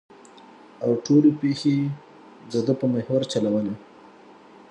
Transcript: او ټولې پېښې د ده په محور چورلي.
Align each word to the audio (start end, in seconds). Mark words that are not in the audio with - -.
او 0.83 0.89
ټولې 1.05 1.31
پېښې 1.41 1.75
د 2.51 2.53
ده 2.65 2.73
په 2.79 2.85
محور 2.93 3.21
چورلي. 3.31 3.75